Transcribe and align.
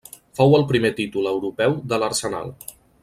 Fou 0.37 0.55
el 0.59 0.63
primer 0.71 0.91
títol 1.01 1.29
europeu 1.33 1.77
de 1.93 2.01
l'Arsenal. 2.05 2.51